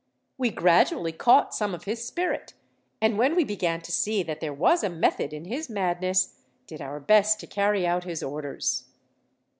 We 0.35 0.49
gradually 0.49 1.11
caught 1.11 1.53
some 1.53 1.75
of 1.75 1.83
his 1.83 2.03
spirit, 2.07 2.55
and 2.99 3.19
when 3.19 3.35
we 3.35 3.43
began 3.43 3.81
to 3.81 3.91
see 3.91 4.23
that 4.23 4.39
there 4.39 4.51
was 4.51 4.83
a 4.83 4.89
method 4.89 5.31
in 5.31 5.45
his 5.45 5.69
madness, 5.69 6.39
did 6.65 6.81
our 6.81 6.99
best 6.99 7.39
to 7.41 7.45
carry 7.45 7.85
out 7.85 8.03
his 8.03 8.23
orders." 8.23 8.85